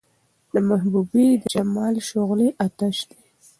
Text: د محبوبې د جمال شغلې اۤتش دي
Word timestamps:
د 0.53 0.55
محبوبې 0.69 1.27
د 1.41 1.43
جمال 1.53 1.95
شغلې 2.09 2.47
اۤتش 2.65 2.97
دي 3.09 3.19